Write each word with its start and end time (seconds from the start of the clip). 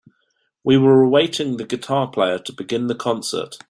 We 0.63 0.79
were 0.79 1.03
awaiting 1.03 1.57
the 1.57 1.63
guitar 1.63 2.07
player 2.07 2.39
to 2.39 2.53
begin 2.53 2.87
the 2.87 2.95
concert. 2.95 3.57